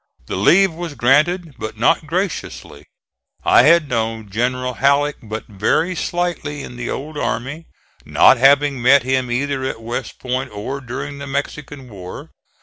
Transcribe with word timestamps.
The 0.25 0.35
leave 0.35 0.73
was 0.73 0.95
granted, 0.95 1.53
but 1.59 1.77
not 1.77 2.07
graciously. 2.07 2.85
I 3.45 3.61
had 3.61 3.87
known 3.87 4.31
General 4.31 4.73
Halleck 4.73 5.17
but 5.21 5.45
very 5.45 5.93
slightly 5.95 6.63
in 6.63 6.75
the 6.75 6.89
old 6.89 7.19
army, 7.19 7.67
not 8.03 8.37
having 8.37 8.81
met 8.81 9.03
him 9.03 9.29
either 9.29 9.63
at 9.63 9.79
West 9.79 10.17
Point 10.17 10.49
or 10.51 10.81
during 10.81 11.19
the 11.19 11.27
Mexican 11.27 11.87
war. 11.87 12.31